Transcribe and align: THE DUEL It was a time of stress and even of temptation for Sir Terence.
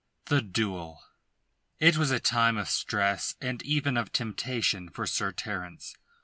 THE 0.29 0.41
DUEL 0.41 1.03
It 1.79 1.95
was 1.95 2.09
a 2.09 2.19
time 2.19 2.57
of 2.57 2.69
stress 2.71 3.35
and 3.39 3.61
even 3.61 3.97
of 3.97 4.11
temptation 4.11 4.89
for 4.89 5.05
Sir 5.05 5.31
Terence. 5.31 5.95